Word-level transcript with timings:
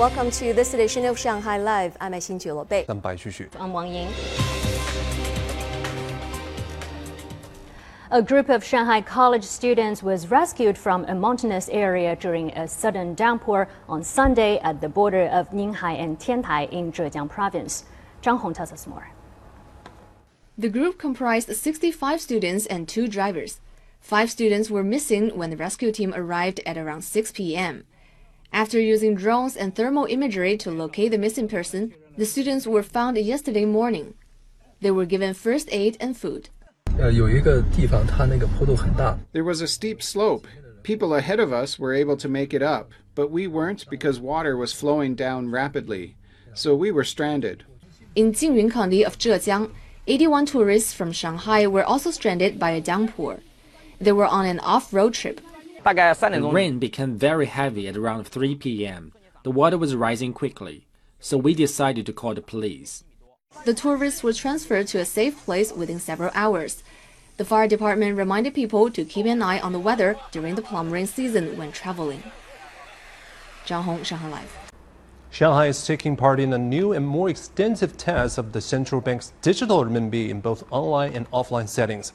Welcome 0.00 0.30
to 0.30 0.54
this 0.54 0.72
edition 0.72 1.04
of 1.04 1.18
Shanghai 1.18 1.58
Live. 1.58 1.94
I'm 2.00 2.12
Xin 2.12 2.66
Bei. 2.70 2.86
I'm 2.88 3.00
Bai 3.00 3.16
Xu 3.16 3.46
I'm 3.60 3.74
Wang 3.74 3.92
Ying. 3.92 4.10
A 8.10 8.22
group 8.22 8.48
of 8.48 8.64
Shanghai 8.64 9.02
college 9.02 9.44
students 9.44 10.02
was 10.02 10.30
rescued 10.30 10.78
from 10.78 11.04
a 11.04 11.14
mountainous 11.14 11.68
area 11.68 12.16
during 12.16 12.50
a 12.52 12.66
sudden 12.66 13.14
downpour 13.14 13.68
on 13.90 14.02
Sunday 14.02 14.58
at 14.60 14.80
the 14.80 14.88
border 14.88 15.24
of 15.26 15.50
Ninghai 15.50 16.00
and 16.02 16.18
Tiantai 16.18 16.70
in 16.72 16.92
Zhejiang 16.92 17.28
province. 17.28 17.84
Zhang 18.22 18.40
Hong 18.40 18.54
tells 18.54 18.72
us 18.72 18.86
more. 18.86 19.10
The 20.56 20.70
group 20.70 20.96
comprised 20.96 21.54
65 21.54 22.22
students 22.22 22.64
and 22.64 22.88
two 22.88 23.06
drivers. 23.06 23.60
Five 24.00 24.30
students 24.30 24.70
were 24.70 24.82
missing 24.82 25.36
when 25.36 25.50
the 25.50 25.58
rescue 25.58 25.92
team 25.92 26.14
arrived 26.16 26.58
at 26.64 26.78
around 26.78 27.02
6 27.02 27.32
p.m. 27.32 27.84
After 28.52 28.80
using 28.80 29.14
drones 29.14 29.56
and 29.56 29.74
thermal 29.74 30.06
imagery 30.06 30.56
to 30.58 30.70
locate 30.70 31.12
the 31.12 31.18
missing 31.18 31.46
person, 31.48 31.94
the 32.16 32.26
students 32.26 32.66
were 32.66 32.82
found 32.82 33.16
yesterday 33.16 33.64
morning. 33.64 34.14
They 34.80 34.90
were 34.90 35.06
given 35.06 35.34
first 35.34 35.68
aid 35.70 35.96
and 36.00 36.16
food. 36.16 36.50
There 39.32 39.44
was 39.44 39.60
a 39.60 39.68
steep 39.68 40.02
slope. 40.02 40.46
People 40.82 41.14
ahead 41.14 41.38
of 41.38 41.52
us 41.52 41.78
were 41.78 41.94
able 41.94 42.16
to 42.16 42.28
make 42.28 42.52
it 42.52 42.62
up, 42.62 42.90
but 43.14 43.30
we 43.30 43.46
weren't 43.46 43.88
because 43.88 44.18
water 44.18 44.56
was 44.56 44.72
flowing 44.72 45.14
down 45.14 45.50
rapidly. 45.50 46.16
So 46.54 46.74
we 46.74 46.90
were 46.90 47.04
stranded. 47.04 47.64
In 48.16 48.32
Jinyun 48.32 48.72
County 48.72 49.04
of 49.04 49.16
Zhejiang, 49.18 49.70
81 50.06 50.46
tourists 50.46 50.92
from 50.92 51.12
Shanghai 51.12 51.66
were 51.68 51.84
also 51.84 52.10
stranded 52.10 52.58
by 52.58 52.70
a 52.70 52.80
downpour. 52.80 53.40
They 54.00 54.12
were 54.12 54.26
on 54.26 54.46
an 54.46 54.58
off-road 54.60 55.14
trip. 55.14 55.40
The 55.82 56.50
rain 56.52 56.78
became 56.78 57.16
very 57.16 57.46
heavy 57.46 57.88
at 57.88 57.96
around 57.96 58.24
3 58.24 58.54
p.m. 58.56 59.12
The 59.44 59.50
water 59.50 59.78
was 59.78 59.94
rising 59.94 60.34
quickly, 60.34 60.86
so 61.18 61.38
we 61.38 61.54
decided 61.54 62.04
to 62.06 62.12
call 62.12 62.34
the 62.34 62.42
police. 62.42 63.04
The 63.64 63.74
tourists 63.74 64.22
were 64.22 64.32
transferred 64.32 64.88
to 64.88 64.98
a 64.98 65.04
safe 65.04 65.42
place 65.44 65.72
within 65.72 65.98
several 65.98 66.30
hours. 66.34 66.82
The 67.38 67.44
fire 67.46 67.66
department 67.66 68.18
reminded 68.18 68.52
people 68.52 68.90
to 68.90 69.04
keep 69.04 69.24
an 69.24 69.40
eye 69.40 69.60
on 69.60 69.72
the 69.72 69.78
weather 69.78 70.16
during 70.30 70.54
the 70.54 70.62
plum 70.62 70.90
rain 70.90 71.06
season 71.06 71.56
when 71.56 71.72
traveling. 71.72 72.22
Zhang 73.66 73.82
Hong, 73.82 74.02
Shanghai 74.04 74.28
Live. 74.28 74.58
Shanghai 75.30 75.68
is 75.68 75.86
taking 75.86 76.16
part 76.16 76.40
in 76.40 76.52
a 76.52 76.58
new 76.58 76.92
and 76.92 77.06
more 77.06 77.30
extensive 77.30 77.96
test 77.96 78.36
of 78.36 78.52
the 78.52 78.60
central 78.60 79.00
bank's 79.00 79.32
digital 79.40 79.84
renminbi 79.84 80.28
in 80.28 80.40
both 80.40 80.64
online 80.70 81.14
and 81.14 81.30
offline 81.30 81.68
settings. 81.68 82.12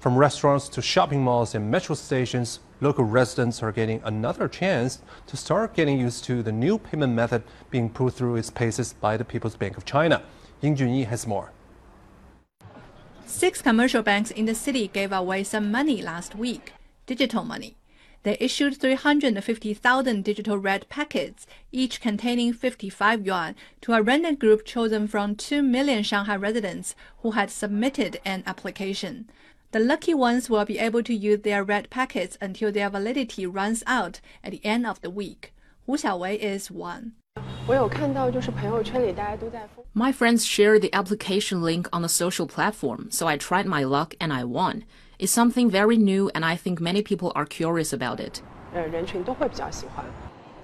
From 0.00 0.16
restaurants 0.16 0.68
to 0.70 0.82
shopping 0.82 1.22
malls 1.22 1.54
and 1.54 1.70
metro 1.70 1.94
stations, 1.94 2.60
local 2.80 3.04
residents 3.04 3.62
are 3.62 3.72
getting 3.72 4.02
another 4.04 4.48
chance 4.48 5.00
to 5.26 5.36
start 5.36 5.74
getting 5.74 5.98
used 5.98 6.24
to 6.24 6.42
the 6.42 6.52
new 6.52 6.78
payment 6.78 7.14
method 7.14 7.42
being 7.70 7.88
put 7.88 8.14
through 8.14 8.36
its 8.36 8.50
paces 8.50 8.92
by 8.92 9.16
the 9.16 9.24
People's 9.24 9.56
Bank 9.56 9.76
of 9.76 9.84
China. 9.84 10.22
Ying 10.60 10.76
Junyi 10.76 11.06
has 11.06 11.26
more. 11.26 11.52
Six 13.26 13.62
commercial 13.62 14.02
banks 14.02 14.30
in 14.30 14.44
the 14.44 14.54
city 14.54 14.88
gave 14.88 15.10
away 15.10 15.42
some 15.42 15.70
money 15.70 16.02
last 16.02 16.34
week, 16.34 16.74
digital 17.06 17.42
money. 17.42 17.76
They 18.24 18.38
issued 18.40 18.80
350,000 18.80 20.24
digital 20.24 20.56
red 20.56 20.88
packets, 20.88 21.46
each 21.72 22.00
containing 22.00 22.54
55 22.54 23.26
yuan, 23.26 23.54
to 23.82 23.92
a 23.92 24.00
random 24.00 24.36
group 24.36 24.64
chosen 24.64 25.08
from 25.08 25.36
2 25.36 25.62
million 25.62 26.02
Shanghai 26.02 26.36
residents 26.36 26.94
who 27.18 27.32
had 27.32 27.50
submitted 27.50 28.20
an 28.24 28.42
application. 28.46 29.28
The 29.74 29.80
lucky 29.80 30.14
ones 30.14 30.48
will 30.48 30.64
be 30.64 30.78
able 30.78 31.02
to 31.02 31.12
use 31.12 31.40
their 31.40 31.64
red 31.64 31.90
packets 31.90 32.38
until 32.40 32.70
their 32.70 32.88
validity 32.88 33.44
runs 33.44 33.82
out 33.88 34.20
at 34.44 34.52
the 34.52 34.64
end 34.64 34.86
of 34.86 35.00
the 35.00 35.10
week. 35.10 35.52
Wu 35.84 35.96
Xiaowei 35.96 36.38
is 36.38 36.70
one. 36.70 37.14
My 39.92 40.12
friends 40.12 40.46
shared 40.46 40.80
the 40.80 40.94
application 40.94 41.60
link 41.60 41.88
on 41.92 42.02
the 42.02 42.08
social 42.08 42.46
platform, 42.46 43.10
so 43.10 43.26
I 43.26 43.36
tried 43.36 43.66
my 43.66 43.82
luck 43.82 44.14
and 44.20 44.32
I 44.32 44.44
won. 44.44 44.84
It's 45.18 45.32
something 45.32 45.68
very 45.68 45.96
new, 45.96 46.30
and 46.36 46.44
I 46.44 46.54
think 46.54 46.80
many 46.80 47.02
people 47.02 47.32
are 47.34 47.44
curious 47.44 47.92
about 47.92 48.20
it. 48.20 48.42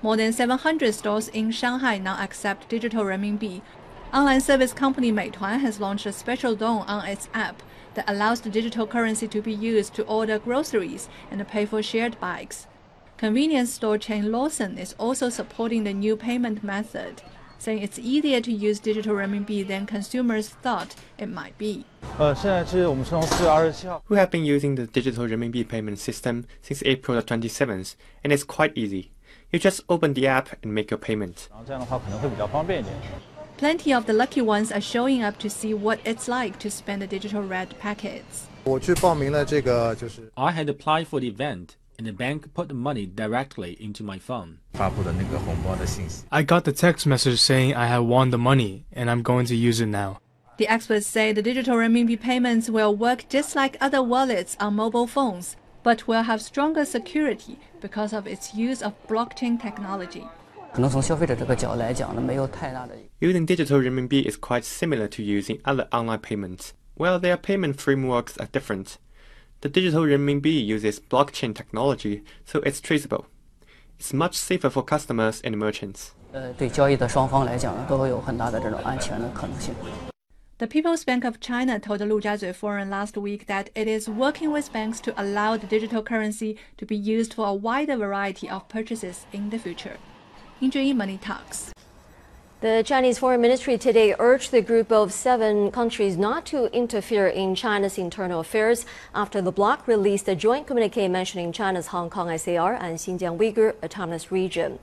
More 0.00 0.16
than 0.16 0.32
700 0.32 0.94
stores 0.94 1.28
in 1.28 1.50
Shanghai 1.50 1.98
now 1.98 2.16
accept 2.18 2.70
digital 2.70 3.04
renminbi. 3.04 3.60
Online 4.14 4.40
service 4.40 4.72
company 4.72 5.12
Meituan 5.12 5.60
has 5.60 5.78
launched 5.78 6.06
a 6.06 6.12
special 6.12 6.56
zone 6.56 6.84
on 6.86 7.04
its 7.04 7.28
app 7.34 7.62
that 7.94 8.08
allows 8.08 8.40
the 8.40 8.50
digital 8.50 8.86
currency 8.86 9.28
to 9.28 9.40
be 9.40 9.52
used 9.52 9.94
to 9.94 10.04
order 10.04 10.38
groceries 10.38 11.08
and 11.30 11.46
pay 11.48 11.66
for 11.66 11.82
shared 11.82 12.18
bikes. 12.20 12.66
Convenience 13.16 13.72
store 13.72 13.96
chain 13.96 14.32
Lawson 14.32 14.76
is 14.76 14.94
also 14.98 15.28
supporting 15.28 15.84
the 15.84 15.94
new 15.94 16.16
payment 16.16 16.64
method, 16.64 17.22
saying 17.58 17.78
it's 17.78 17.98
easier 17.98 18.40
to 18.40 18.52
use 18.52 18.80
digital 18.80 19.14
renminbi 19.14 19.66
than 19.66 19.86
consumers 19.86 20.48
thought 20.48 20.94
it 21.16 21.28
might 21.28 21.56
be. 21.56 21.84
Uh, 22.18 22.34
we 24.08 24.16
have 24.16 24.30
been 24.30 24.44
using 24.44 24.74
the 24.74 24.86
digital 24.86 25.26
renminbi 25.26 25.66
payment 25.66 25.98
system 25.98 26.44
since 26.60 26.82
April 26.84 27.20
27th, 27.22 27.96
and 28.22 28.32
it's 28.32 28.44
quite 28.44 28.76
easy. 28.76 29.12
You 29.52 29.58
just 29.58 29.82
open 29.88 30.14
the 30.14 30.26
app 30.26 30.48
and 30.62 30.74
make 30.74 30.90
your 30.90 30.98
payment. 30.98 31.48
Plenty 33.56 33.94
of 33.94 34.06
the 34.06 34.12
lucky 34.12 34.42
ones 34.42 34.72
are 34.72 34.80
showing 34.80 35.22
up 35.22 35.38
to 35.38 35.48
see 35.48 35.74
what 35.74 36.00
it's 36.04 36.26
like 36.26 36.58
to 36.58 36.70
spend 36.70 37.00
the 37.00 37.06
digital 37.06 37.42
red 37.42 37.78
packets. 37.78 38.48
I 40.36 40.50
had 40.50 40.68
applied 40.68 41.06
for 41.06 41.20
the 41.20 41.28
event, 41.28 41.76
and 41.96 42.06
the 42.06 42.12
bank 42.12 42.52
put 42.52 42.66
the 42.66 42.74
money 42.74 43.06
directly 43.06 43.76
into 43.80 44.02
my 44.02 44.18
phone. 44.18 44.58
I 44.74 46.42
got 46.42 46.64
the 46.64 46.72
text 46.72 47.06
message 47.06 47.40
saying 47.40 47.74
I 47.76 47.86
had 47.86 47.98
won 47.98 48.30
the 48.30 48.38
money, 48.38 48.86
and 48.92 49.08
I'm 49.08 49.22
going 49.22 49.46
to 49.46 49.54
use 49.54 49.80
it 49.80 49.86
now. 49.86 50.18
The 50.56 50.66
experts 50.66 51.06
say 51.06 51.32
the 51.32 51.42
digital 51.42 51.76
renminbi 51.76 52.20
payments 52.20 52.68
will 52.68 52.94
work 52.96 53.26
just 53.28 53.54
like 53.54 53.76
other 53.80 54.02
wallets 54.02 54.56
on 54.58 54.74
mobile 54.74 55.06
phones, 55.06 55.56
but 55.84 56.08
will 56.08 56.22
have 56.22 56.42
stronger 56.42 56.84
security 56.84 57.60
because 57.80 58.12
of 58.12 58.26
its 58.26 58.54
use 58.54 58.82
of 58.82 58.94
blockchain 59.06 59.60
technology. 59.62 60.26
Using 63.20 63.46
digital 63.46 63.78
renminbi 63.78 64.24
is 64.24 64.36
quite 64.36 64.64
similar 64.64 65.06
to 65.06 65.22
using 65.22 65.60
other 65.64 65.86
online 65.92 66.18
payments. 66.18 66.72
Well, 66.96 67.20
their 67.20 67.36
payment 67.36 67.80
frameworks 67.80 68.36
are 68.38 68.46
different. 68.46 68.98
The 69.60 69.68
digital 69.68 70.02
renminbi 70.02 70.66
uses 70.66 70.98
blockchain 70.98 71.54
technology, 71.54 72.24
so 72.44 72.58
it's 72.60 72.80
traceable. 72.80 73.26
It's 74.00 74.12
much 74.12 74.34
safer 74.34 74.68
for 74.68 74.82
customers 74.82 75.40
and 75.42 75.56
merchants. 75.56 76.14
The 80.58 80.66
People's 80.68 81.04
Bank 81.04 81.24
of 81.24 81.38
China 81.38 81.78
told 81.78 82.00
the 82.00 82.04
Lujiazui 82.04 82.52
Forum 82.52 82.90
last 82.90 83.16
week 83.16 83.46
that 83.46 83.70
it 83.76 83.86
is 83.86 84.08
working 84.08 84.50
with 84.50 84.72
banks 84.72 84.98
to 85.02 85.14
allow 85.22 85.56
the 85.56 85.68
digital 85.68 86.02
currency 86.02 86.58
to 86.78 86.84
be 86.84 86.96
used 86.96 87.34
for 87.34 87.46
a 87.46 87.54
wider 87.54 87.96
variety 87.96 88.50
of 88.50 88.68
purchases 88.68 89.26
in 89.32 89.50
the 89.50 89.58
future. 89.58 89.98
Money 90.64 91.18
Talks. 91.18 91.72
The 92.62 92.82
Chinese 92.86 93.18
Foreign 93.18 93.42
Ministry 93.42 93.76
today 93.76 94.14
urged 94.18 94.50
the 94.50 94.62
group 94.62 94.90
of 94.90 95.12
seven 95.12 95.70
countries 95.70 96.16
not 96.16 96.46
to 96.46 96.74
interfere 96.74 97.28
in 97.28 97.54
China's 97.54 97.98
internal 97.98 98.40
affairs 98.40 98.86
after 99.14 99.42
the 99.42 99.52
bloc 99.52 99.86
released 99.86 100.26
a 100.26 100.34
joint 100.34 100.66
communique 100.66 101.06
mentioning 101.06 101.52
China's 101.52 101.88
Hong 101.88 102.08
Kong 102.08 102.36
SAR 102.38 102.72
and 102.72 102.96
Xinjiang 102.96 103.36
Uyghur 103.36 103.74
Autonomous 103.84 104.32
Region. 104.32 104.78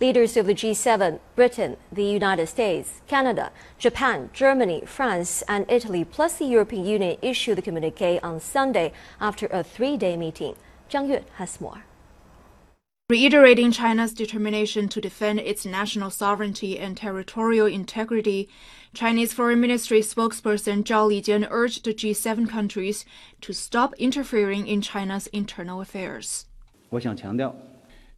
Leaders 0.00 0.36
of 0.36 0.46
the 0.46 0.54
G7, 0.54 1.18
Britain, 1.34 1.78
the 1.90 2.04
United 2.04 2.46
States, 2.46 3.00
Canada, 3.08 3.50
Japan, 3.76 4.30
Germany, 4.32 4.84
France, 4.86 5.42
and 5.48 5.66
Italy, 5.68 6.04
plus 6.04 6.36
the 6.36 6.44
European 6.44 6.86
Union 6.86 7.18
issued 7.20 7.58
the 7.58 7.62
communique 7.62 8.20
on 8.22 8.38
Sunday 8.38 8.92
after 9.20 9.48
a 9.48 9.64
three 9.64 9.96
day 9.96 10.16
meeting. 10.16 10.54
Zhang 10.88 11.08
Yue 11.08 11.24
has 11.38 11.60
more. 11.60 11.82
Reiterating 13.10 13.70
China's 13.70 14.14
determination 14.14 14.88
to 14.88 14.98
defend 14.98 15.38
its 15.38 15.66
national 15.66 16.08
sovereignty 16.08 16.78
and 16.78 16.96
territorial 16.96 17.66
integrity, 17.66 18.48
Chinese 18.94 19.34
Foreign 19.34 19.60
Ministry 19.60 20.00
spokesperson 20.00 20.82
Zhao 20.84 21.10
Lijian 21.10 21.46
urged 21.50 21.84
the 21.84 21.92
G7 21.92 22.48
countries 22.48 23.04
to 23.42 23.52
stop 23.52 23.92
interfering 23.98 24.66
in 24.66 24.80
China's 24.80 25.26
internal 25.26 25.82
affairs. 25.82 26.46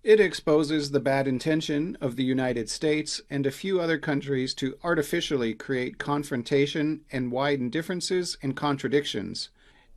It 0.04 0.20
exposes 0.20 0.92
the 0.92 1.00
bad 1.00 1.26
intention 1.26 1.98
of 2.00 2.14
the 2.14 2.22
United 2.22 2.70
States 2.70 3.20
and 3.28 3.44
a 3.44 3.50
few 3.50 3.80
other 3.80 3.98
countries 3.98 4.54
to 4.54 4.78
artificially 4.84 5.52
create 5.52 5.98
confrontation 5.98 7.00
and 7.10 7.32
widen 7.32 7.70
differences 7.70 8.38
and 8.40 8.54
contradictions. 8.54 9.48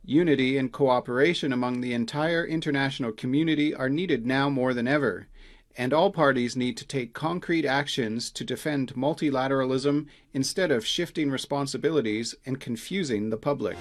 Unity 0.04 0.56
and 0.56 0.72
cooperation 0.72 1.52
among 1.52 1.80
the 1.80 1.92
entire 1.92 2.46
international 2.46 3.12
community 3.12 3.74
are 3.74 3.90
needed 3.90 4.24
now 4.24 4.48
more 4.48 4.72
than 4.72 4.88
ever, 4.88 5.28
and 5.76 5.92
all 5.92 6.10
parties 6.10 6.56
need 6.56 6.76
to 6.78 6.86
take 6.86 7.12
concrete 7.12 7.66
actions 7.66 8.30
to 8.30 8.42
defend 8.42 8.94
multilateralism 8.94 10.06
instead 10.32 10.70
of 10.70 10.86
shifting 10.86 11.30
responsibilities 11.30 12.34
and 12.46 12.60
confusing 12.60 13.28
the 13.28 13.36
public. 13.36 13.76